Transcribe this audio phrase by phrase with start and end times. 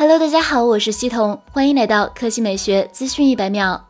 [0.00, 3.84] Hello，大家好，我是西彤，欢迎来到科技美学资讯一百秒。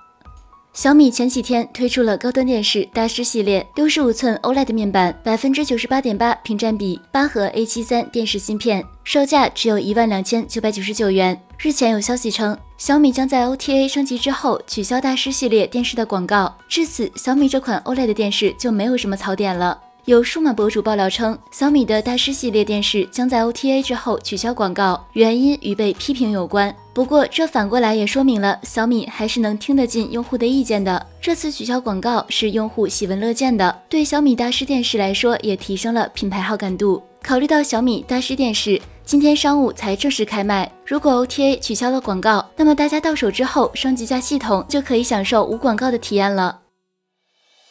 [0.72, 11.38] 小米前几天推出了高端电视大师系列，六十五寸 OLED 面板，百分之九十八点八屏占比，八核 A 七三电视芯片，售价只有一万两千九百九十九元。
[11.58, 19.78] 日前有消息称，小米将在 OTA 升级之后取消大师系列电视的广告，至此小米这款 OLED 电视就没有什么槽点了。
[20.08, 26.74] 有数码博主爆料称，小米的大师系列电视将在 OTA 之后取消广告，原因与被批评有关。
[26.94, 31.06] 不过，这反过来也说明了小米还是能听得进用户的意见的。
[31.20, 37.02] 这次取消广告是用户喜闻乐见的，对小米大师电视来说也提升了品牌好感度。
[37.22, 46.60] 考虑到小米大师电视今天上午才正式开卖，如果 OTA 取消了广告，那么大家到手之后升级下系统就可以享受无广告的体验了。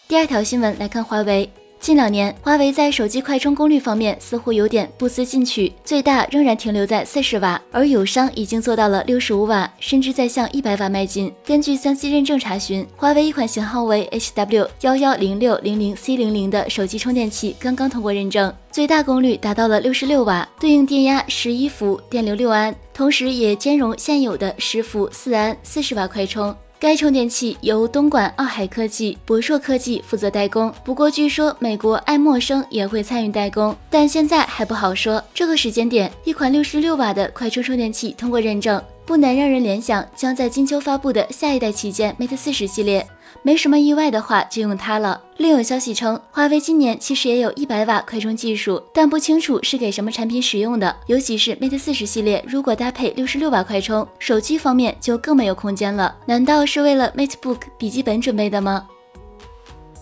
[0.08, 1.49] 第二条新闻来看华为。
[1.80, 11.31] 近两年，华为在手机快充功率方面似乎有点不思进取，最大仍然停留在四十瓦，而友商已经做到了六十五瓦，甚至在向一百瓦迈进。
[11.45, 26.53] 根据三 C 认证查询，华为一款型号为 HW 幺幺零六零零 C 零零的手机充电器刚刚通过认证，最大功率达到了六十六瓦，对应电压十一伏，电流六安，同时也兼容现有的十伏四安四十瓦快充。
[26.80, 35.23] 该充电器由东莞奥海科技、博硕科技负责代工，不过据说美国爱默生也会参与代工，但现在还不好说。
[35.34, 38.80] 这个时间点，一款六十六瓦的快充充电器通过认证。
[39.08, 43.08] 不难让人联想将在金秋发布的下一代旗舰 Mate 四十系列，
[43.41, 45.22] 没什么意外的话就用它了。
[45.38, 50.94] 另有消息称，华为今年其实也有一百瓦快充技术，但不清楚是给什么产品使用的。
[51.05, 56.13] 尤其是 Mate 四十系列，如果搭配六十六瓦快充，手机方面就更没有空间了。
[56.25, 58.85] 难道是为了 MateBook 笔记本准备的吗？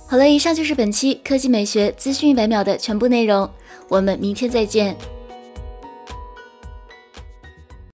[0.08, 3.48] 好了，以上就是本期科技美学资讯一百秒的全部内容，
[3.88, 4.98] 我们明天再见。